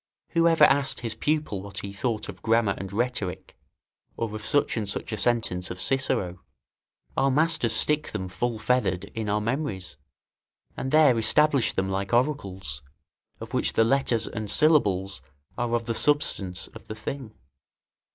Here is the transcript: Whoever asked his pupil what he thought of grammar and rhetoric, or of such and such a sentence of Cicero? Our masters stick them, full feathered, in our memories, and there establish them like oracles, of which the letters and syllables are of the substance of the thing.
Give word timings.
Whoever 0.29 0.63
asked 0.63 1.01
his 1.01 1.13
pupil 1.13 1.61
what 1.61 1.81
he 1.81 1.93
thought 1.93 2.27
of 2.27 2.41
grammar 2.41 2.73
and 2.75 2.91
rhetoric, 2.91 3.55
or 4.17 4.33
of 4.33 4.43
such 4.43 4.75
and 4.75 4.89
such 4.89 5.11
a 5.11 5.17
sentence 5.17 5.69
of 5.69 5.79
Cicero? 5.79 6.39
Our 7.15 7.29
masters 7.29 7.73
stick 7.73 8.07
them, 8.09 8.27
full 8.27 8.57
feathered, 8.57 9.03
in 9.13 9.29
our 9.29 9.39
memories, 9.39 9.97
and 10.75 10.91
there 10.91 11.19
establish 11.19 11.73
them 11.73 11.87
like 11.89 12.13
oracles, 12.13 12.81
of 13.39 13.53
which 13.53 13.73
the 13.73 13.83
letters 13.83 14.25
and 14.25 14.49
syllables 14.49 15.21
are 15.55 15.71
of 15.75 15.85
the 15.85 15.93
substance 15.93 16.65
of 16.69 16.87
the 16.87 16.95
thing. 16.95 17.35